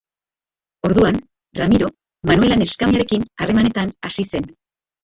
Orduan, 0.87 1.19
Ramiro 1.61 1.91
Manuela 2.33 2.59
neskamearekin 2.65 3.31
harremanetan 3.37 3.97
hasi 4.09 4.29
zen. 4.35 4.55